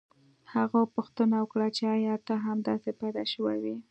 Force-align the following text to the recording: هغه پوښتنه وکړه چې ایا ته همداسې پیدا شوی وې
هغه 0.53 0.79
پوښتنه 0.95 1.35
وکړه 1.39 1.67
چې 1.77 1.83
ایا 1.97 2.15
ته 2.27 2.33
همداسې 2.47 2.91
پیدا 3.01 3.23
شوی 3.33 3.57
وې 3.63 3.75